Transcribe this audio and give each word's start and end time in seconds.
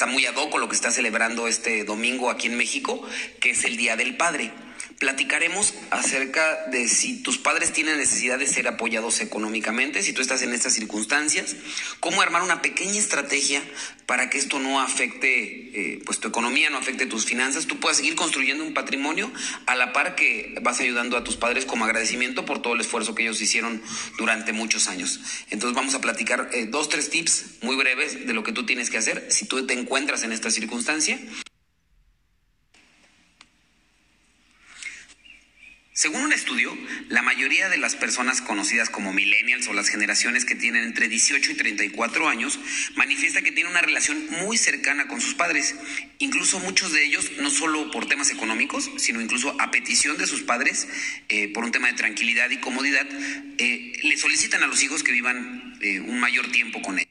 está 0.00 0.10
muy 0.10 0.24
ad 0.24 0.34
hoc 0.34 0.48
con 0.48 0.62
lo 0.62 0.68
que 0.70 0.74
está 0.74 0.90
celebrando 0.90 1.46
este 1.46 1.84
domingo 1.84 2.30
aquí 2.30 2.46
en 2.46 2.56
México, 2.56 3.06
que 3.38 3.50
es 3.50 3.64
el 3.66 3.76
Día 3.76 3.96
del 3.96 4.16
Padre 4.16 4.50
platicaremos 5.00 5.72
acerca 5.90 6.66
de 6.66 6.86
si 6.86 7.22
tus 7.22 7.38
padres 7.38 7.72
tienen 7.72 7.96
necesidad 7.96 8.38
de 8.38 8.46
ser 8.46 8.68
apoyados 8.68 9.22
económicamente, 9.22 10.02
si 10.02 10.12
tú 10.12 10.20
estás 10.20 10.42
en 10.42 10.52
estas 10.52 10.74
circunstancias, 10.74 11.56
cómo 12.00 12.20
armar 12.20 12.42
una 12.42 12.60
pequeña 12.60 12.98
estrategia 12.98 13.62
para 14.04 14.28
que 14.28 14.36
esto 14.36 14.58
no 14.58 14.78
afecte 14.78 15.94
eh, 15.94 16.02
pues 16.04 16.20
tu 16.20 16.28
economía, 16.28 16.68
no 16.68 16.76
afecte 16.76 17.06
tus 17.06 17.24
finanzas, 17.24 17.66
tú 17.66 17.80
puedas 17.80 17.96
seguir 17.96 18.14
construyendo 18.14 18.62
un 18.62 18.74
patrimonio 18.74 19.32
a 19.64 19.74
la 19.74 19.94
par 19.94 20.16
que 20.16 20.54
vas 20.60 20.80
ayudando 20.80 21.16
a 21.16 21.24
tus 21.24 21.36
padres 21.36 21.64
como 21.64 21.86
agradecimiento 21.86 22.44
por 22.44 22.60
todo 22.60 22.74
el 22.74 22.82
esfuerzo 22.82 23.14
que 23.14 23.22
ellos 23.22 23.40
hicieron 23.40 23.82
durante 24.18 24.52
muchos 24.52 24.86
años. 24.86 25.18
Entonces 25.48 25.74
vamos 25.74 25.94
a 25.94 26.02
platicar 26.02 26.50
eh, 26.52 26.66
dos, 26.66 26.90
tres 26.90 27.08
tips 27.08 27.46
muy 27.62 27.76
breves 27.76 28.26
de 28.26 28.34
lo 28.34 28.42
que 28.42 28.52
tú 28.52 28.66
tienes 28.66 28.90
que 28.90 28.98
hacer 28.98 29.28
si 29.30 29.46
tú 29.46 29.66
te 29.66 29.72
encuentras 29.72 30.24
en 30.24 30.32
esta 30.32 30.50
circunstancia. 30.50 31.18
Según 36.00 36.22
un 36.22 36.32
estudio, 36.32 36.74
la 37.10 37.20
mayoría 37.20 37.68
de 37.68 37.76
las 37.76 37.94
personas 37.94 38.40
conocidas 38.40 38.88
como 38.88 39.12
millennials 39.12 39.68
o 39.68 39.74
las 39.74 39.90
generaciones 39.90 40.46
que 40.46 40.54
tienen 40.54 40.84
entre 40.84 41.10
18 41.10 41.52
y 41.52 41.54
34 41.54 42.26
años 42.26 42.58
manifiesta 42.96 43.42
que 43.42 43.52
tienen 43.52 43.70
una 43.70 43.82
relación 43.82 44.26
muy 44.40 44.56
cercana 44.56 45.08
con 45.08 45.20
sus 45.20 45.34
padres. 45.34 45.74
Incluso 46.18 46.58
muchos 46.58 46.94
de 46.94 47.04
ellos, 47.04 47.30
no 47.42 47.50
solo 47.50 47.90
por 47.90 48.08
temas 48.08 48.30
económicos, 48.30 48.90
sino 48.96 49.20
incluso 49.20 49.54
a 49.60 49.70
petición 49.70 50.16
de 50.16 50.26
sus 50.26 50.40
padres, 50.40 50.88
eh, 51.28 51.48
por 51.52 51.64
un 51.64 51.70
tema 51.70 51.88
de 51.88 51.98
tranquilidad 51.98 52.48
y 52.48 52.56
comodidad, 52.60 53.06
eh, 53.58 53.92
le 54.02 54.16
solicitan 54.16 54.62
a 54.62 54.68
los 54.68 54.82
hijos 54.82 55.02
que 55.02 55.12
vivan 55.12 55.76
eh, 55.82 56.00
un 56.00 56.18
mayor 56.18 56.50
tiempo 56.50 56.80
con 56.80 56.98
ellos. 56.98 57.09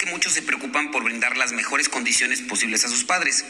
Que 0.00 0.06
muchos 0.06 0.32
se 0.32 0.40
preocupan 0.40 0.90
por 0.90 1.04
brindar 1.04 1.36
las 1.36 1.52
mejores 1.52 1.90
condiciones 1.90 2.40
posibles 2.40 2.86
a 2.86 2.88
sus 2.88 3.04
padres. 3.04 3.44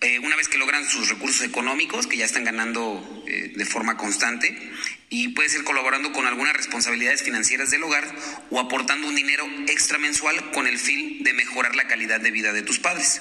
Eh, 0.00 0.20
una 0.20 0.36
vez 0.36 0.48
que 0.48 0.56
logran 0.56 0.88
sus 0.88 1.10
recursos 1.10 1.44
económicos, 1.46 2.06
que 2.06 2.16
ya 2.16 2.24
están 2.24 2.44
ganando 2.44 3.22
eh, 3.26 3.52
de 3.54 3.64
forma 3.66 3.98
constante, 3.98 4.56
y 5.10 5.28
puede 5.28 5.50
ser 5.50 5.64
colaborando 5.64 6.10
con 6.12 6.26
algunas 6.26 6.56
responsabilidades 6.56 7.22
financieras 7.22 7.70
del 7.70 7.82
hogar 7.82 8.10
o 8.48 8.58
aportando 8.58 9.06
un 9.06 9.14
dinero 9.14 9.44
extra 9.68 9.98
mensual 9.98 10.50
con 10.52 10.66
el 10.66 10.78
fin 10.78 11.22
de 11.24 11.34
mejorar 11.34 11.76
la 11.76 11.86
calidad 11.86 12.20
de 12.20 12.30
vida 12.30 12.54
de 12.54 12.62
tus 12.62 12.78
padres. 12.78 13.20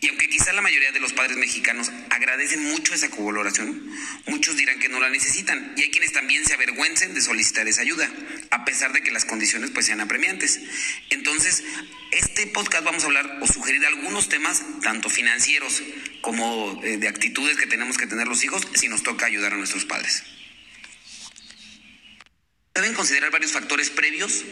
Y 0.00 0.08
aunque 0.08 0.28
quizá 0.28 0.52
la 0.52 0.60
mayoría 0.60 0.92
de 0.92 1.00
los 1.00 1.14
padres 1.14 1.38
mexicanos 1.38 1.90
agradecen 2.10 2.62
mucho 2.64 2.94
esa 2.94 3.08
colaboración, 3.08 3.90
muchos 4.26 4.56
dirán 4.56 4.78
que 4.78 4.90
no 4.90 5.00
la 5.00 5.08
necesitan. 5.08 5.72
Y 5.76 5.82
hay 5.82 5.90
quienes 5.90 6.12
también 6.12 6.44
se 6.44 6.54
avergüencen 6.54 7.14
de 7.14 7.22
solicitar 7.22 7.66
esa 7.66 7.80
ayuda, 7.80 8.10
a 8.50 8.64
pesar 8.64 8.92
de 8.92 9.02
que 9.02 9.10
las 9.10 9.24
condiciones 9.24 9.70
pues 9.70 9.86
sean 9.86 10.02
apremiantes. 10.02 10.60
Entonces, 11.08 11.64
este 12.12 12.46
podcast 12.48 12.84
vamos 12.84 13.04
a 13.04 13.06
hablar 13.06 13.38
o 13.40 13.46
sugerir 13.46 13.84
algunos 13.86 14.28
temas, 14.28 14.62
tanto 14.82 15.08
financieros 15.08 15.82
como 16.20 16.80
eh, 16.84 16.98
de 16.98 17.08
actitudes 17.08 17.56
que 17.56 17.66
tenemos 17.66 17.96
que 17.96 18.06
tener 18.06 18.28
los 18.28 18.44
hijos 18.44 18.66
si 18.74 18.88
nos 18.88 19.02
toca 19.02 19.26
ayudar 19.26 19.54
a 19.54 19.56
nuestros 19.56 19.86
padres. 19.86 20.24
Deben 22.74 22.92
considerar 22.92 23.30
varios 23.30 23.52
factores 23.52 23.88
previos 23.88 24.44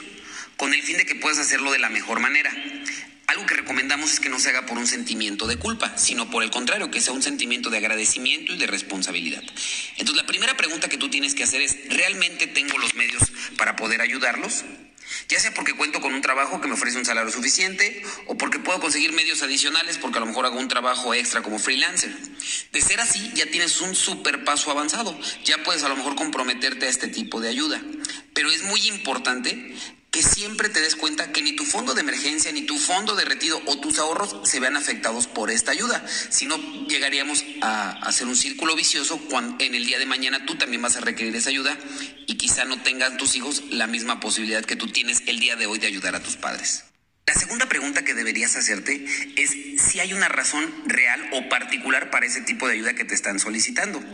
con 0.56 0.72
el 0.72 0.82
fin 0.82 0.96
de 0.96 1.04
que 1.04 1.14
puedas 1.14 1.38
hacerlo 1.38 1.72
de 1.72 1.78
la 1.78 1.90
mejor 1.90 2.20
manera. 2.20 2.50
Algo 3.34 3.46
que 3.46 3.56
recomendamos 3.56 4.12
es 4.12 4.20
que 4.20 4.28
no 4.28 4.38
se 4.38 4.50
haga 4.50 4.64
por 4.64 4.78
un 4.78 4.86
sentimiento 4.86 5.48
de 5.48 5.56
culpa, 5.56 5.98
sino 5.98 6.30
por 6.30 6.44
el 6.44 6.52
contrario, 6.52 6.92
que 6.92 7.00
sea 7.00 7.12
un 7.12 7.20
sentimiento 7.20 7.68
de 7.68 7.78
agradecimiento 7.78 8.52
y 8.52 8.58
de 8.58 8.68
responsabilidad. 8.68 9.42
Entonces, 9.96 10.22
la 10.22 10.26
primera 10.28 10.56
pregunta 10.56 10.88
que 10.88 10.98
tú 10.98 11.10
tienes 11.10 11.34
que 11.34 11.42
hacer 11.42 11.60
es, 11.60 11.76
¿realmente 11.88 12.46
tengo 12.46 12.78
los 12.78 12.94
medios 12.94 13.32
para 13.56 13.74
poder 13.74 14.02
ayudarlos? 14.02 14.62
Ya 15.28 15.40
sea 15.40 15.52
porque 15.52 15.74
cuento 15.74 16.00
con 16.00 16.14
un 16.14 16.20
trabajo 16.20 16.60
que 16.60 16.68
me 16.68 16.74
ofrece 16.74 16.96
un 16.96 17.04
salario 17.04 17.32
suficiente 17.32 18.04
o 18.28 18.38
porque 18.38 18.60
puedo 18.60 18.78
conseguir 18.78 19.10
medios 19.12 19.42
adicionales 19.42 19.98
porque 19.98 20.18
a 20.18 20.20
lo 20.20 20.26
mejor 20.26 20.46
hago 20.46 20.60
un 20.60 20.68
trabajo 20.68 21.12
extra 21.12 21.42
como 21.42 21.58
freelancer. 21.58 22.16
De 22.72 22.80
ser 22.80 23.00
así, 23.00 23.32
ya 23.34 23.46
tienes 23.46 23.80
un 23.80 23.96
super 23.96 24.44
paso 24.44 24.70
avanzado. 24.70 25.18
Ya 25.44 25.60
puedes 25.64 25.82
a 25.82 25.88
lo 25.88 25.96
mejor 25.96 26.14
comprometerte 26.14 26.86
a 26.86 26.88
este 26.88 27.08
tipo 27.08 27.40
de 27.40 27.48
ayuda. 27.48 27.82
Pero 28.32 28.48
es 28.52 28.62
muy 28.62 28.86
importante 28.86 29.74
que 30.14 30.22
siempre 30.22 30.68
te 30.68 30.80
des 30.80 30.94
cuenta 30.94 31.32
que 31.32 31.42
ni 31.42 31.56
tu 31.56 31.64
fondo 31.64 31.92
de 31.92 32.02
emergencia, 32.02 32.52
ni 32.52 32.62
tu 32.62 32.78
fondo 32.78 33.16
de 33.16 33.24
retiro 33.24 33.60
o 33.66 33.80
tus 33.80 33.98
ahorros 33.98 34.36
se 34.48 34.60
vean 34.60 34.76
afectados 34.76 35.26
por 35.26 35.50
esta 35.50 35.72
ayuda. 35.72 36.06
Si 36.30 36.46
no, 36.46 36.56
llegaríamos 36.86 37.44
a 37.62 37.90
hacer 38.06 38.28
un 38.28 38.36
círculo 38.36 38.76
vicioso 38.76 39.18
cuando 39.28 39.64
en 39.64 39.74
el 39.74 39.84
día 39.84 39.98
de 39.98 40.06
mañana 40.06 40.46
tú 40.46 40.54
también 40.54 40.82
vas 40.82 40.96
a 40.96 41.00
requerir 41.00 41.34
esa 41.34 41.50
ayuda 41.50 41.76
y 42.28 42.36
quizá 42.36 42.64
no 42.64 42.80
tengan 42.80 43.16
tus 43.16 43.34
hijos 43.34 43.64
la 43.70 43.88
misma 43.88 44.20
posibilidad 44.20 44.64
que 44.64 44.76
tú 44.76 44.86
tienes 44.86 45.24
el 45.26 45.40
día 45.40 45.56
de 45.56 45.66
hoy 45.66 45.80
de 45.80 45.88
ayudar 45.88 46.14
a 46.14 46.22
tus 46.22 46.36
padres. 46.36 46.84
La 47.26 47.32
segunda 47.32 47.66
pregunta 47.66 48.04
que 48.04 48.12
deberías 48.12 48.54
hacerte 48.54 49.02
es 49.36 49.50
si 49.80 49.98
hay 49.98 50.12
una 50.12 50.28
razón 50.28 50.70
real 50.84 51.26
o 51.32 51.48
particular 51.48 52.10
para 52.10 52.26
ese 52.26 52.42
tipo 52.42 52.68
de 52.68 52.74
ayuda 52.74 52.94
que 52.94 53.06
te 53.06 53.14
están 53.14 53.40
solicitando. 53.40 54.04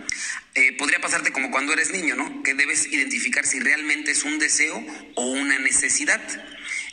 Eh, 0.54 0.76
podría 0.78 1.00
pasarte 1.00 1.32
como 1.32 1.50
cuando 1.50 1.72
eres 1.72 1.90
niño, 1.90 2.14
¿no? 2.14 2.44
Que 2.44 2.54
debes 2.54 2.86
identificar 2.86 3.44
si 3.44 3.58
realmente 3.58 4.12
es 4.12 4.22
un 4.22 4.38
deseo 4.38 4.80
o 5.16 5.26
una 5.26 5.58
necesidad. 5.58 6.20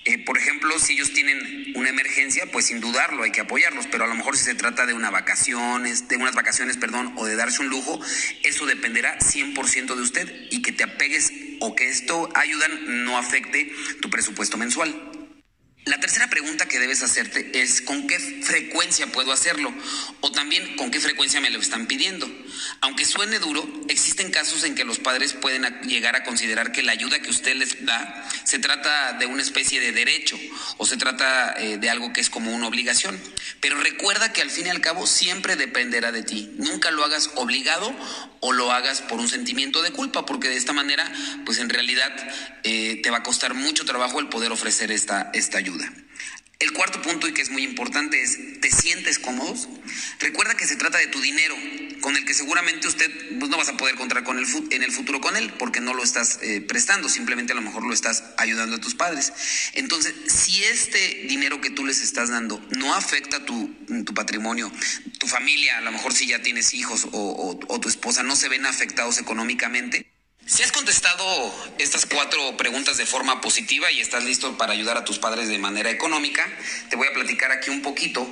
Eh, 0.06 0.18
por 0.26 0.40
ejemplo, 0.40 0.80
si 0.80 0.94
ellos 0.94 1.14
tienen 1.14 1.74
una 1.76 1.90
emergencia, 1.90 2.52
pues 2.52 2.66
sin 2.66 2.80
dudarlo 2.80 3.22
hay 3.22 3.32
que 3.32 3.42
apoyarlos, 3.42 3.86
pero 3.86 4.06
a 4.06 4.08
lo 4.08 4.16
mejor 4.16 4.38
si 4.38 4.46
se 4.46 4.56
trata 4.56 4.88
de 4.88 4.96
una 4.96 5.12
vacaciones, 5.12 6.08
de 6.08 6.18
unas 6.18 6.34
vacaciones, 6.34 6.78
perdón, 6.78 7.14
o 7.18 7.28
de 7.28 7.36
darse 7.36 7.62
un 7.62 7.70
lujo, 7.70 8.00
eso 8.44 8.66
dependerá 8.66 9.20
100% 9.20 9.96
de 9.96 10.02
usted 10.02 10.48
y 10.50 10.64
que 10.64 10.72
te 10.72 10.84
apegues 10.84 11.32
o 11.60 11.76
que 11.76 11.90
esto 11.90 12.30
ayudan 12.34 13.06
no 13.06 13.20
afecte 13.20 13.72
tu 14.02 14.10
presupuesto 14.10 14.58
mensual. 14.58 15.17
La 15.88 16.02
tercera 16.02 16.30
pregunta 16.30 16.68
que 16.68 16.80
debes 16.80 17.02
hacerte 17.02 17.62
es 17.62 17.82
¿con 17.82 18.08
qué 18.08 18.20
frecuencia 18.20 19.08
puedo 19.08 19.32
hacerlo? 19.32 19.74
O 20.20 20.34
también 20.34 20.76
¿con 20.76 20.92
qué 20.92 21.00
frecuencia 21.00 21.40
me 21.40 21.50
lo 21.50 21.60
están 21.60 21.88
pidiendo? 21.88 22.30
Aunque 22.82 23.06
suene 23.06 23.40
duro, 23.40 23.66
existen 23.88 24.30
casos 24.30 24.66
en 24.66 24.76
que 24.76 24.84
los 24.84 25.00
padres 25.00 25.32
pueden 25.32 25.64
llegar 25.84 26.18
a 26.18 26.26
considerar 26.26 26.74
que 26.74 26.84
la 26.84 26.92
ayuda 26.92 27.22
que 27.22 27.30
usted 27.30 27.56
les 27.56 27.86
da 27.86 28.28
se 28.44 28.60
trata 28.60 29.14
de 29.14 29.28
una 29.28 29.42
especie 29.42 29.80
de 29.80 29.94
derecho 29.94 30.38
o 30.78 30.86
se 30.86 30.98
trata 30.98 31.56
eh, 31.58 31.78
de 31.78 31.90
algo 31.90 32.12
que 32.12 32.20
es 32.20 32.30
como 32.30 32.54
una 32.54 32.68
obligación. 32.68 33.18
Pero 33.62 33.80
recuerda 33.80 34.34
que 34.34 34.42
al 34.42 34.50
fin 34.50 34.68
y 34.68 34.70
al 34.70 34.82
cabo 34.82 35.08
siempre 35.08 35.56
dependerá 35.56 36.12
de 36.12 36.24
ti. 36.24 36.52
Nunca 36.58 36.92
lo 36.92 37.06
hagas 37.06 37.32
obligado 37.36 37.96
o 38.40 38.52
lo 38.52 38.72
hagas 38.72 39.02
por 39.02 39.20
un 39.20 39.28
sentimiento 39.28 39.82
de 39.82 39.92
culpa, 39.92 40.26
porque 40.26 40.50
de 40.50 40.58
esta 40.58 40.74
manera, 40.74 41.12
pues 41.46 41.60
en 41.60 41.70
realidad 41.70 42.12
eh, 42.64 43.00
te 43.02 43.10
va 43.10 43.18
a 43.18 43.24
costar 43.24 43.54
mucho 43.54 43.86
trabajo 43.86 44.20
el 44.20 44.30
poder 44.30 44.52
ofrecer 44.52 44.92
esta, 44.92 45.32
esta 45.34 45.58
ayuda. 45.58 45.77
El 46.60 46.74
cuarto 46.74 47.02
punto 47.04 47.28
y 47.28 47.34
que 47.34 47.44
es 47.44 47.52
muy 47.52 47.64
importante 47.64 48.20
es, 48.20 48.60
¿te 48.62 48.72
sientes 48.72 49.20
cómodos? 49.20 49.70
Recuerda 50.20 50.58
que 50.58 50.66
se 50.66 50.76
trata 50.76 50.98
de 50.98 51.06
tu 51.06 51.22
dinero, 51.22 51.56
con 52.02 52.18
el 52.18 52.26
que 52.26 52.34
seguramente 52.34 52.88
usted 52.88 53.12
pues, 53.38 53.52
no 53.52 53.58
vas 53.58 53.70
a 53.70 53.78
poder 53.78 53.94
contar 53.94 54.24
con 54.24 54.40
el, 54.40 54.46
en 54.72 54.82
el 54.82 54.92
futuro 54.92 55.22
con 55.22 55.36
él, 55.36 55.54
porque 55.60 55.82
no 55.82 55.94
lo 55.94 56.04
estás 56.04 56.40
eh, 56.42 56.62
prestando, 56.62 57.10
simplemente 57.10 57.54
a 57.54 57.56
lo 57.56 57.62
mejor 57.62 57.84
lo 57.86 57.94
estás 57.94 58.24
ayudando 58.38 58.78
a 58.78 58.80
tus 58.80 58.96
padres. 58.96 59.34
Entonces, 59.74 60.16
si 60.28 60.64
este 60.64 61.26
dinero 61.28 61.62
que 61.62 61.70
tú 61.70 61.86
les 61.86 62.02
estás 62.02 62.30
dando 62.30 62.60
no 62.76 62.96
afecta 62.96 63.46
tu, 63.46 63.70
tu 64.04 64.16
patrimonio, 64.16 64.72
tu 65.20 65.28
familia, 65.28 65.78
a 65.78 65.82
lo 65.82 65.92
mejor 65.92 66.12
si 66.12 66.26
ya 66.26 66.42
tienes 66.42 66.74
hijos 66.74 67.08
o, 67.12 67.60
o 67.68 67.80
tu 67.80 67.88
esposa 67.88 68.24
no 68.24 68.36
se 68.36 68.50
ven 68.50 68.66
afectados 68.66 69.20
económicamente, 69.20 70.08
si 70.48 70.64
has 70.64 70.72
contestado 70.98 71.54
estas 71.78 72.08
cuatro 72.08 72.58
preguntas 72.58 72.98
de 72.98 73.06
forma 73.06 73.40
positiva 73.40 73.92
y 73.92 74.02
estás 74.02 74.24
listo 74.24 74.58
para 74.58 74.74
ayudar 74.74 74.98
a 74.98 75.06
tus 75.06 75.20
padres 75.20 75.48
de 75.48 75.60
manera 75.60 75.92
económica, 75.92 76.44
te 76.90 76.96
voy 76.96 77.08
a 77.08 77.14
platicar 77.14 77.52
aquí 77.52 77.70
un 77.70 77.84
poquito 77.84 78.28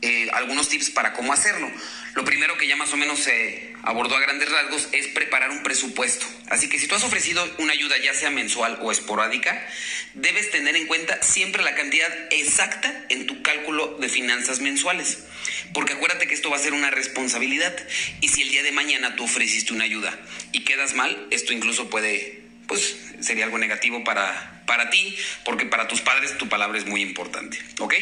eh, 0.00 0.30
algunos 0.32 0.66
tips 0.70 0.88
para 0.90 1.12
cómo 1.12 1.34
hacerlo. 1.34 1.70
Lo 2.14 2.24
primero 2.24 2.56
que 2.56 2.66
ya 2.66 2.76
más 2.76 2.90
o 2.94 2.96
menos 2.96 3.18
se 3.18 3.74
abordó 3.82 4.16
a 4.16 4.20
grandes 4.20 4.50
rasgos 4.50 4.88
es 4.92 5.08
preparar 5.08 5.50
un 5.50 5.62
presupuesto. 5.62 6.24
Así 6.48 6.70
que 6.70 6.78
si 6.78 6.88
tú 6.88 6.94
has 6.94 7.04
ofrecido 7.04 7.46
una 7.58 7.74
ayuda 7.74 7.98
ya 7.98 8.14
sea 8.14 8.30
mensual 8.30 8.78
o 8.80 8.90
esporádica, 8.92 9.66
debes 10.14 10.50
tener 10.50 10.74
en 10.74 10.86
cuenta 10.86 11.05
siempre 11.22 11.62
la 11.62 11.74
cantidad 11.74 12.08
exacta 12.30 13.04
en 13.08 13.26
tu 13.26 13.42
cálculo 13.42 13.96
de 13.98 14.08
finanzas 14.08 14.60
mensuales. 14.60 15.24
Porque 15.72 15.94
acuérdate 15.94 16.26
que 16.26 16.34
esto 16.34 16.50
va 16.50 16.56
a 16.56 16.60
ser 16.60 16.72
una 16.72 16.90
responsabilidad. 16.90 17.76
Y 18.20 18.28
si 18.28 18.42
el 18.42 18.50
día 18.50 18.62
de 18.62 18.72
mañana 18.72 19.16
tú 19.16 19.24
ofreciste 19.24 19.72
una 19.72 19.84
ayuda 19.84 20.18
y 20.52 20.64
quedas 20.64 20.94
mal, 20.94 21.26
esto 21.30 21.52
incluso 21.52 21.90
puede, 21.90 22.42
pues 22.66 22.96
sería 23.20 23.44
algo 23.44 23.58
negativo 23.58 24.04
para, 24.04 24.64
para 24.66 24.90
ti, 24.90 25.16
porque 25.44 25.66
para 25.66 25.88
tus 25.88 26.00
padres 26.00 26.36
tu 26.38 26.48
palabra 26.48 26.78
es 26.78 26.86
muy 26.86 27.02
importante. 27.02 27.58
¿Ok? 27.80 27.94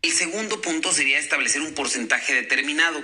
El 0.00 0.12
segundo 0.12 0.60
punto 0.60 0.92
sería 0.92 1.18
establecer 1.18 1.60
un 1.60 1.74
porcentaje 1.74 2.32
determinado. 2.32 3.02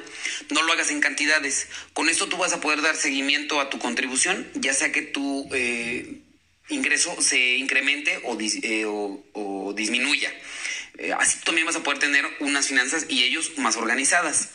No 0.50 0.62
lo 0.62 0.72
hagas 0.72 0.90
en 0.92 1.00
cantidades. 1.00 1.66
Con 1.92 2.08
esto 2.08 2.28
tú 2.28 2.36
vas 2.36 2.52
a 2.52 2.60
poder 2.60 2.82
dar 2.82 2.94
seguimiento 2.94 3.60
a 3.60 3.68
tu 3.68 3.80
contribución, 3.80 4.48
ya 4.54 4.72
sea 4.72 4.92
que 4.92 5.02
tu 5.02 5.48
eh, 5.52 6.20
ingreso 6.68 7.20
se 7.20 7.56
incremente 7.56 8.20
o, 8.24 8.38
eh, 8.40 9.74
disminuya. 9.74 10.32
Eh, 10.98 11.12
así 11.18 11.40
también 11.44 11.66
vas 11.66 11.76
a 11.76 11.82
poder 11.82 11.98
tener 11.98 12.24
unas 12.40 12.68
finanzas 12.68 13.06
y 13.08 13.24
ellos 13.24 13.52
más 13.58 13.76
organizadas. 13.76 14.50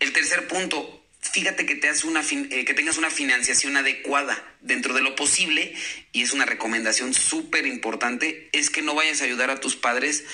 El 0.00 0.12
tercer 0.12 0.48
punto, 0.48 1.04
fíjate 1.20 1.66
que, 1.66 1.76
te 1.76 1.90
una 2.04 2.22
que 2.22 2.74
tengas 2.74 2.98
una 2.98 3.10
financiación 3.10 3.76
adecuada 3.76 4.42
dentro 4.60 4.94
de 4.94 5.02
lo 5.02 5.14
posible, 5.14 5.74
y 6.12 6.22
es 6.22 6.32
una 6.32 6.46
recomendación 6.46 7.14
súper 7.14 7.66
importante, 7.66 8.48
es 8.52 8.70
que 8.70 8.82
no 8.82 8.94
vayas 8.94 9.20
a 9.20 9.24
ayudar 9.24 9.50
a 9.50 9.60
tus 9.60 9.76
padres 9.76 10.24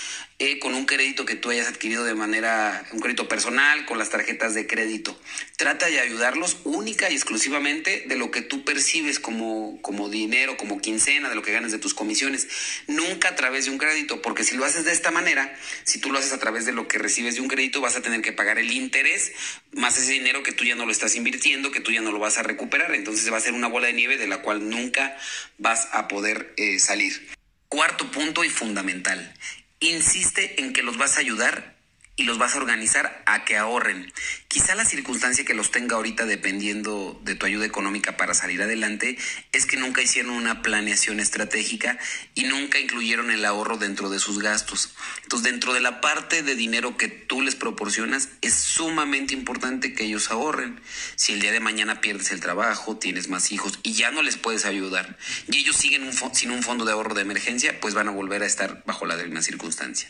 eh, 0.40 0.58
con 0.58 0.75
un 0.75 0.87
crédito 0.87 1.26
que 1.26 1.37
tú 1.37 1.50
hayas 1.50 1.69
adquirido 1.69 2.02
de 2.02 2.14
manera, 2.14 2.87
un 2.92 3.00
crédito 3.00 3.28
personal, 3.28 3.84
con 3.84 3.98
las 3.98 4.08
tarjetas 4.08 4.54
de 4.54 4.66
crédito. 4.66 5.20
Trata 5.58 5.84
de 5.87 6.00
ayudarlos 6.00 6.56
única 6.64 7.10
y 7.10 7.14
exclusivamente 7.14 8.04
de 8.08 8.16
lo 8.16 8.31
que 8.31 8.40
tú 8.40 8.64
percibes 8.64 9.20
como, 9.20 9.78
como 9.82 10.08
dinero, 10.08 10.56
como 10.56 10.81
quincena, 10.81 11.28
de 11.28 11.34
lo 11.34 11.42
que 11.42 11.52
ganas 11.52 11.72
de 11.72 11.78
tus 11.78 11.92
comisiones. 11.92 12.48
Nunca 12.87 13.28
a 13.28 13.37
través 13.37 13.66
de 13.66 13.70
un 13.70 13.76
crédito, 13.76 14.22
porque 14.22 14.42
si 14.42 14.56
lo 14.56 14.64
haces 14.64 14.87
de 14.87 14.92
esta 14.92 15.10
manera, 15.10 15.54
si 15.84 16.00
tú 16.00 16.10
lo 16.10 16.19
haces 16.19 16.32
a 16.32 16.38
través 16.38 16.64
de 16.64 16.72
lo 16.72 16.88
que 16.88 16.96
recibes 16.96 17.34
de 17.34 17.42
un 17.42 17.48
crédito, 17.48 17.82
vas 17.82 17.96
a 17.96 18.00
tener 18.00 18.22
que 18.22 18.32
pagar 18.32 18.58
el 18.58 18.72
interés 18.72 19.32
más 19.72 19.98
ese 19.98 20.12
dinero 20.12 20.42
que 20.42 20.52
tú 20.52 20.64
ya 20.64 20.75
no 20.75 20.87
lo 20.87 20.92
estás 20.92 21.16
invirtiendo, 21.16 21.70
que 21.70 21.81
tú 21.81 21.92
ya 21.92 22.00
no 22.00 22.12
lo 22.12 22.19
vas 22.19 22.38
a 22.38 22.42
recuperar. 22.42 22.94
Entonces 22.94 23.31
va 23.31 23.37
a 23.37 23.40
ser 23.40 23.52
una 23.52 23.69
bola 23.69 23.88
de 23.88 23.92
nieve 23.92 24.16
de 24.16 24.26
la 24.26 24.40
cual 24.40 24.70
nunca 24.70 25.19
vas 25.58 25.88
a 25.92 26.08
poder 26.08 26.54
eh, 26.56 26.78
salir. 26.78 27.28
Cuarto 27.69 28.10
punto 28.10 28.42
y 28.42 28.48
fundamental, 28.48 29.32
insiste 29.80 30.60
en 30.60 30.72
que 30.72 30.82
los 30.82 30.96
vas 30.96 31.16
a 31.16 31.20
ayudar 31.20 31.79
y 32.20 32.25
los 32.25 32.37
vas 32.37 32.55
a 32.55 32.58
organizar 32.58 33.22
a 33.25 33.46
que 33.46 33.56
ahorren. 33.56 34.12
Quizá 34.46 34.75
la 34.75 34.84
circunstancia 34.84 35.46
que 35.46 35.55
los 35.55 35.70
tenga 35.70 35.96
ahorita 35.96 36.26
dependiendo 36.26 37.19
de 37.25 37.34
tu 37.34 37.46
ayuda 37.46 37.64
económica 37.64 38.19
para 38.19 38.34
salir 38.34 38.61
adelante 38.61 39.17
es 39.52 39.64
que 39.64 39.78
nunca 39.78 40.02
hicieron 40.02 40.32
una 40.32 40.61
planeación 40.61 41.19
estratégica 41.19 41.99
y 42.34 42.44
nunca 42.44 42.78
incluyeron 42.78 43.31
el 43.31 43.43
ahorro 43.46 43.78
dentro 43.78 44.11
de 44.11 44.19
sus 44.19 44.38
gastos. 44.38 44.93
Entonces, 45.22 45.50
dentro 45.50 45.72
de 45.72 45.81
la 45.81 46.02
parte 46.02 46.43
de 46.43 46.55
dinero 46.55 46.99
que 46.99 47.08
tú 47.08 47.40
les 47.40 47.55
proporcionas, 47.55 48.28
es 48.43 48.52
sumamente 48.52 49.32
importante 49.32 49.94
que 49.94 50.05
ellos 50.05 50.31
ahorren. 50.31 50.78
Si 51.16 51.32
el 51.32 51.40
día 51.40 51.52
de 51.52 51.61
mañana 51.61 52.02
pierdes 52.02 52.32
el 52.32 52.40
trabajo, 52.40 52.99
tienes 52.99 53.28
más 53.28 53.50
hijos 53.50 53.78
y 53.82 53.94
ya 53.94 54.11
no 54.11 54.20
les 54.20 54.37
puedes 54.37 54.66
ayudar 54.66 55.16
y 55.50 55.56
ellos 55.56 55.76
siguen 55.76 56.11
sin 56.34 56.50
un 56.50 56.62
fondo 56.62 56.84
de 56.84 56.93
ahorro 56.93 57.14
de 57.14 57.23
emergencia, 57.23 57.81
pues 57.81 57.94
van 57.94 58.08
a 58.08 58.11
volver 58.11 58.43
a 58.43 58.46
estar 58.46 58.82
bajo 58.84 59.06
la 59.06 59.16
misma 59.16 59.40
circunstancia. 59.40 60.08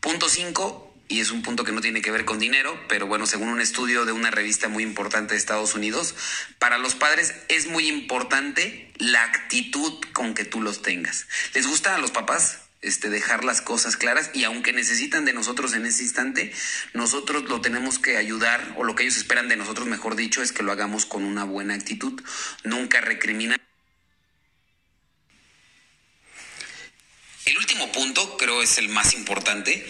Punto 0.00 0.28
5 0.28 0.85
y 1.08 1.20
es 1.20 1.30
un 1.30 1.42
punto 1.42 1.64
que 1.64 1.72
no 1.72 1.80
tiene 1.80 2.02
que 2.02 2.10
ver 2.10 2.24
con 2.24 2.38
dinero, 2.38 2.78
pero 2.88 3.06
bueno, 3.06 3.26
según 3.26 3.48
un 3.48 3.60
estudio 3.60 4.04
de 4.04 4.12
una 4.12 4.30
revista 4.30 4.68
muy 4.68 4.82
importante 4.82 5.34
de 5.34 5.38
Estados 5.38 5.74
Unidos, 5.74 6.14
para 6.58 6.78
los 6.78 6.94
padres 6.94 7.34
es 7.48 7.66
muy 7.66 7.88
importante 7.88 8.92
la 8.98 9.22
actitud 9.22 9.92
con 10.12 10.34
que 10.34 10.44
tú 10.44 10.60
los 10.60 10.82
tengas. 10.82 11.26
¿Les 11.54 11.66
gusta 11.66 11.94
a 11.94 11.98
los 11.98 12.10
papás? 12.10 12.60
Este, 12.82 13.08
dejar 13.08 13.42
las 13.42 13.62
cosas 13.62 13.96
claras 13.96 14.30
y 14.34 14.44
aunque 14.44 14.72
necesitan 14.72 15.24
de 15.24 15.32
nosotros 15.32 15.72
en 15.72 15.86
ese 15.86 16.02
instante, 16.02 16.52
nosotros 16.92 17.48
lo 17.48 17.60
tenemos 17.60 17.98
que 17.98 18.16
ayudar 18.16 18.74
o 18.76 18.84
lo 18.84 18.94
que 18.94 19.02
ellos 19.02 19.16
esperan 19.16 19.48
de 19.48 19.56
nosotros, 19.56 19.88
mejor 19.88 20.14
dicho, 20.14 20.42
es 20.42 20.52
que 20.52 20.62
lo 20.62 20.72
hagamos 20.72 21.06
con 21.06 21.24
una 21.24 21.44
buena 21.44 21.74
actitud, 21.74 22.20
nunca 22.64 23.00
recriminar. 23.00 23.60
El 27.46 27.56
último 27.58 27.90
punto 27.92 28.36
creo 28.36 28.60
es 28.60 28.76
el 28.78 28.88
más 28.88 29.14
importante 29.14 29.86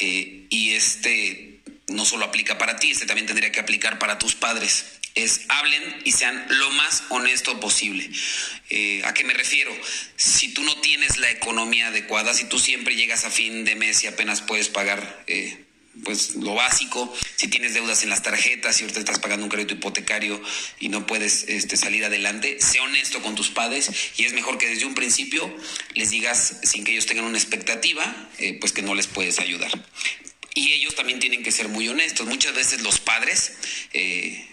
eh, 0.00 0.46
y 0.50 0.72
este 0.72 1.60
no 1.88 2.04
solo 2.04 2.24
aplica 2.24 2.58
para 2.58 2.76
ti, 2.76 2.90
este 2.90 3.06
también 3.06 3.26
tendría 3.26 3.52
que 3.52 3.60
aplicar 3.60 4.00
para 4.00 4.18
tus 4.18 4.34
padres. 4.34 4.86
Es 5.14 5.42
hablen 5.48 5.82
y 6.04 6.12
sean 6.12 6.44
lo 6.48 6.70
más 6.72 7.04
honesto 7.08 7.58
posible. 7.60 8.10
Eh, 8.70 9.02
¿A 9.04 9.14
qué 9.14 9.22
me 9.22 9.34
refiero? 9.34 9.70
Si 10.16 10.52
tú 10.52 10.62
no 10.64 10.76
tienes 10.80 11.16
la 11.18 11.30
economía 11.30 11.86
adecuada, 11.86 12.34
si 12.34 12.44
tú 12.44 12.58
siempre 12.58 12.96
llegas 12.96 13.24
a 13.24 13.30
fin 13.30 13.64
de 13.64 13.76
mes 13.76 14.02
y 14.02 14.08
apenas 14.08 14.42
puedes 14.42 14.68
pagar 14.68 15.24
eh, 15.28 15.64
pues 16.04 16.34
lo 16.36 16.54
básico, 16.54 17.12
si 17.36 17.48
tienes 17.48 17.74
deudas 17.74 18.02
en 18.02 18.10
las 18.10 18.22
tarjetas, 18.22 18.76
si 18.76 18.84
ahorita 18.84 19.00
estás 19.00 19.18
pagando 19.18 19.44
un 19.44 19.50
crédito 19.50 19.74
hipotecario 19.74 20.40
y 20.80 20.88
no 20.88 21.06
puedes 21.06 21.44
este, 21.48 21.76
salir 21.76 22.04
adelante, 22.04 22.58
sé 22.60 22.80
honesto 22.80 23.22
con 23.22 23.34
tus 23.34 23.50
padres 23.50 23.90
y 24.16 24.24
es 24.24 24.32
mejor 24.32 24.58
que 24.58 24.68
desde 24.68 24.86
un 24.86 24.94
principio 24.94 25.52
les 25.94 26.10
digas, 26.10 26.60
sin 26.62 26.84
que 26.84 26.92
ellos 26.92 27.06
tengan 27.06 27.24
una 27.24 27.38
expectativa, 27.38 28.30
eh, 28.38 28.58
pues 28.60 28.72
que 28.72 28.82
no 28.82 28.94
les 28.94 29.06
puedes 29.06 29.38
ayudar. 29.38 29.70
Y 30.54 30.72
ellos 30.72 30.94
también 30.94 31.18
tienen 31.18 31.42
que 31.42 31.52
ser 31.52 31.68
muy 31.68 31.88
honestos. 31.88 32.26
Muchas 32.26 32.54
veces 32.54 32.82
los 32.82 32.98
padres... 33.00 33.52
Eh, 33.92 34.45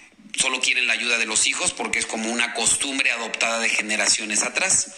solo 0.43 0.59
quieren 0.59 0.87
la 0.87 0.93
ayuda 0.93 1.17
de 1.17 1.25
los 1.25 1.47
hijos 1.47 1.71
porque 1.71 1.99
es 1.99 2.05
como 2.05 2.29
una 2.29 2.53
costumbre 2.53 3.09
adoptada 3.11 3.59
de 3.59 3.69
generaciones 3.69 4.43
atrás. 4.43 4.91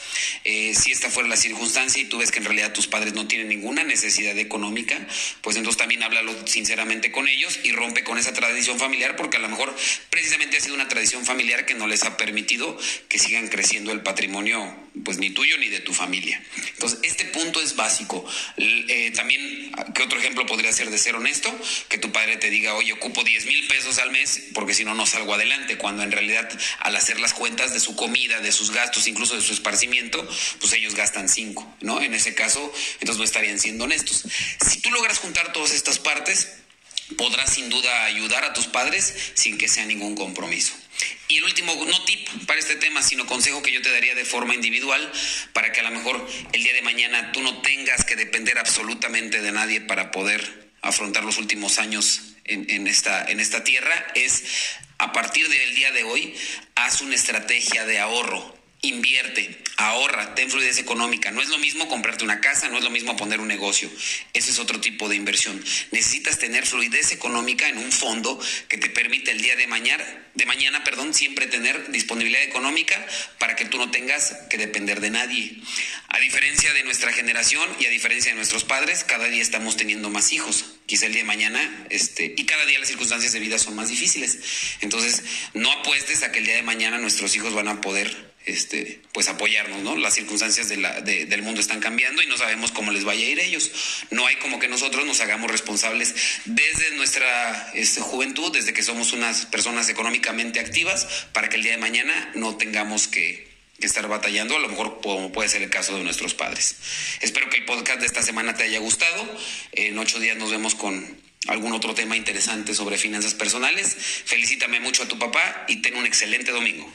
Eh, 0.43 0.73
si 0.73 0.91
esta 0.91 1.11
fuera 1.11 1.29
la 1.29 1.37
circunstancia 1.37 2.01
y 2.01 2.05
tú 2.05 2.17
ves 2.17 2.31
que 2.31 2.39
en 2.39 2.45
realidad 2.45 2.73
tus 2.73 2.87
padres 2.87 3.13
no 3.13 3.27
tienen 3.27 3.49
ninguna 3.49 3.83
necesidad 3.83 4.35
económica, 4.39 4.97
pues 5.41 5.55
entonces 5.55 5.77
también 5.77 6.01
háblalo 6.01 6.33
sinceramente 6.47 7.11
con 7.11 7.27
ellos 7.27 7.59
y 7.63 7.73
rompe 7.73 8.03
con 8.03 8.17
esa 8.17 8.33
tradición 8.33 8.79
familiar 8.79 9.15
porque 9.15 9.37
a 9.37 9.39
lo 9.39 9.47
mejor 9.47 9.75
precisamente 10.09 10.57
ha 10.57 10.61
sido 10.61 10.73
una 10.73 10.87
tradición 10.87 11.23
familiar 11.27 11.67
que 11.67 11.75
no 11.75 11.85
les 11.85 12.05
ha 12.05 12.17
permitido 12.17 12.75
que 13.07 13.19
sigan 13.19 13.47
creciendo 13.47 13.91
el 13.91 14.01
patrimonio 14.01 14.75
pues 15.03 15.17
ni 15.17 15.29
tuyo 15.29 15.57
ni 15.57 15.69
de 15.69 15.79
tu 15.81 15.93
familia. 15.93 16.41
Entonces, 16.73 16.99
este 17.03 17.25
punto 17.25 17.61
es 17.61 17.75
básico. 17.75 18.25
Eh, 18.57 19.11
también, 19.15 19.71
¿qué 19.93 20.03
otro 20.03 20.17
ejemplo 20.19 20.45
podría 20.45 20.71
ser 20.71 20.89
de 20.89 20.97
ser 20.97 21.15
honesto? 21.15 21.53
Que 21.89 21.97
tu 21.97 22.11
padre 22.11 22.37
te 22.37 22.49
diga, 22.49 22.73
oye, 22.75 22.93
ocupo 22.93 23.23
10 23.23 23.45
mil 23.45 23.67
pesos 23.67 23.99
al 23.99 24.11
mes 24.11 24.47
porque 24.53 24.73
si 24.73 24.85
no, 24.85 24.95
no 24.95 25.05
salgo 25.05 25.34
adelante, 25.35 25.77
cuando 25.77 26.03
en 26.03 26.11
realidad 26.11 26.49
al 26.79 26.95
hacer 26.95 27.19
las 27.19 27.33
cuentas 27.33 27.73
de 27.73 27.79
su 27.79 27.95
comida, 27.95 28.39
de 28.39 28.51
sus 28.51 28.71
gastos, 28.71 29.07
incluso 29.07 29.35
de 29.35 29.41
su 29.41 29.53
esparcimiento, 29.53 30.27
pues 30.59 30.73
ellos 30.73 30.95
gastan 30.95 31.29
5, 31.29 31.77
¿no? 31.81 32.01
En 32.01 32.13
ese 32.13 32.33
caso, 32.33 32.73
entonces 32.93 33.17
no 33.17 33.23
estarían 33.23 33.59
siendo 33.59 33.85
honestos. 33.85 34.23
Si 34.67 34.81
tú 34.81 34.91
logras 34.91 35.19
juntar 35.19 35.53
todas 35.53 35.71
estas 35.71 35.99
partes, 35.99 36.47
podrás 37.17 37.53
sin 37.53 37.69
duda 37.69 38.05
ayudar 38.05 38.43
a 38.43 38.53
tus 38.53 38.67
padres 38.67 39.13
sin 39.35 39.57
que 39.57 39.67
sea 39.67 39.85
ningún 39.85 40.15
compromiso. 40.15 40.73
Y 41.27 41.37
el 41.37 41.43
último, 41.43 41.75
no 41.85 42.05
tip 42.05 42.27
para 42.45 42.59
este 42.59 42.75
tema, 42.75 43.03
sino 43.03 43.25
consejo 43.25 43.61
que 43.61 43.71
yo 43.71 43.81
te 43.81 43.91
daría 43.91 44.15
de 44.15 44.25
forma 44.25 44.55
individual 44.55 45.11
para 45.53 45.71
que 45.71 45.81
a 45.81 45.83
lo 45.83 45.91
mejor 45.91 46.27
el 46.53 46.63
día 46.63 46.73
de 46.73 46.81
mañana 46.81 47.31
tú 47.31 47.41
no 47.41 47.61
tengas 47.61 48.05
que 48.05 48.15
depender 48.15 48.57
absolutamente 48.57 49.41
de 49.41 49.51
nadie 49.51 49.81
para 49.81 50.11
poder 50.11 50.71
afrontar 50.81 51.23
los 51.23 51.37
últimos 51.37 51.79
años 51.79 52.21
en, 52.45 52.87
esta, 52.87 53.25
en 53.25 53.39
esta 53.39 53.63
tierra, 53.63 54.05
es 54.13 54.43
a 55.05 55.11
partir 55.11 55.47
del 55.47 55.75
día 55.75 55.91
de 55.91 56.03
hoy, 56.03 56.33
haz 56.73 57.01
una 57.01 57.13
estrategia 57.13 57.85
de 57.85 57.99
ahorro, 57.99 58.57
invierte, 58.81 59.55
ahorra, 59.77 60.33
ten 60.33 60.49
fluidez 60.49 60.79
económica. 60.79 61.29
No 61.29 61.43
es 61.43 61.49
lo 61.49 61.59
mismo 61.59 61.87
comprarte 61.87 62.23
una 62.23 62.41
casa, 62.41 62.69
no 62.69 62.79
es 62.79 62.83
lo 62.83 62.89
mismo 62.89 63.15
poner 63.15 63.39
un 63.39 63.47
negocio. 63.47 63.87
Ese 64.33 64.49
es 64.49 64.57
otro 64.57 64.81
tipo 64.81 65.07
de 65.07 65.15
inversión. 65.15 65.63
Necesitas 65.91 66.39
tener 66.39 66.65
fluidez 66.65 67.11
económica 67.11 67.69
en 67.69 67.77
un 67.77 67.91
fondo 67.91 68.39
que 68.67 68.79
te 68.79 68.89
permite 68.89 69.29
el 69.29 69.41
día 69.41 69.55
de 69.55 69.67
mañana, 69.67 70.03
de 70.33 70.45
mañana, 70.47 70.83
perdón, 70.83 71.13
siempre 71.13 71.45
tener 71.45 71.91
disponibilidad 71.91 72.41
económica 72.41 73.05
para 73.37 73.55
que 73.55 73.65
tú 73.65 73.77
no 73.77 73.91
tengas 73.91 74.35
que 74.49 74.57
depender 74.57 75.01
de 75.01 75.11
nadie. 75.11 75.61
A 76.09 76.19
diferencia 76.19 76.73
de 76.73 76.83
nuestra 76.83 77.13
generación 77.13 77.69
y 77.79 77.85
a 77.85 77.91
diferencia 77.91 78.31
de 78.31 78.37
nuestros 78.37 78.63
padres, 78.63 79.03
cada 79.03 79.27
día 79.27 79.43
estamos 79.43 79.77
teniendo 79.77 80.09
más 80.09 80.31
hijos. 80.33 80.74
Quizá 80.85 81.07
el 81.07 81.13
día 81.13 81.23
de 81.23 81.27
mañana, 81.27 81.87
este, 81.89 82.33
y 82.37 82.45
cada 82.45 82.65
día 82.65 82.77
las 82.77 82.87
circunstancias 82.87 83.33
de 83.33 83.39
vida 83.39 83.57
son 83.57 83.75
más 83.75 83.89
difíciles. 83.89 84.37
Entonces, 84.81 85.23
no 85.53 85.71
apuestes 85.71 86.21
a 86.23 86.31
que 86.31 86.39
el 86.39 86.45
día 86.45 86.55
de 86.55 86.63
mañana 86.63 86.99
nuestros 86.99 87.35
hijos 87.35 87.53
van 87.53 87.67
a 87.67 87.81
poder 87.81 88.35
este, 88.45 89.01
pues 89.11 89.27
apoyarnos, 89.27 89.81
¿no? 89.81 89.95
Las 89.97 90.13
circunstancias 90.13 90.69
de 90.69 90.77
la, 90.77 91.01
del 91.01 91.41
mundo 91.41 91.59
están 91.59 91.79
cambiando 91.79 92.21
y 92.21 92.27
no 92.27 92.37
sabemos 92.37 92.71
cómo 92.71 92.91
les 92.91 93.03
vaya 93.03 93.25
a 93.25 93.29
ir 93.29 93.39
a 93.39 93.43
ellos. 93.43 93.71
No 94.11 94.27
hay 94.27 94.35
como 94.35 94.59
que 94.59 94.67
nosotros 94.67 95.05
nos 95.05 95.19
hagamos 95.21 95.49
responsables 95.49 96.13
desde 96.45 96.95
nuestra 96.95 97.71
este, 97.73 98.01
juventud, 98.01 98.51
desde 98.53 98.73
que 98.73 98.83
somos 98.83 99.13
unas 99.13 99.47
personas 99.47 99.89
económicamente 99.89 100.59
activas, 100.59 101.27
para 101.33 101.49
que 101.49 101.55
el 101.55 101.63
día 101.63 101.71
de 101.71 101.79
mañana 101.79 102.31
no 102.35 102.55
tengamos 102.55 103.07
que, 103.07 103.54
estar 103.79 104.07
batallando, 104.07 104.55
a 104.55 104.59
lo 104.59 104.69
mejor 104.69 105.01
como 105.01 105.31
puede 105.31 105.49
ser 105.49 105.61
el 105.61 105.69
caso 105.69 105.95
de 105.97 106.03
nuestros 106.03 106.33
padres. 106.33 106.77
Espero 107.21 107.49
que 107.49 107.57
el 107.57 107.65
podcast 107.65 107.99
de 107.99 108.05
esta 108.05 108.21
semana 108.21 108.55
te 108.55 108.63
haya 108.63 108.79
gustado. 108.79 109.37
En 109.73 109.97
ocho 109.97 110.19
días 110.19 110.37
nos 110.37 110.51
vemos 110.51 110.75
con 110.75 111.17
algún 111.47 111.73
otro 111.73 111.93
tema 111.93 112.15
interesante 112.15 112.73
sobre 112.73 112.97
finanzas 112.97 113.33
personales. 113.33 113.95
Felicítame 114.25 114.79
mucho 114.79 115.03
a 115.03 115.07
tu 115.07 115.19
papá 115.19 115.65
y 115.67 115.81
ten 115.81 115.95
un 115.95 116.05
excelente 116.05 116.51
domingo. 116.51 116.91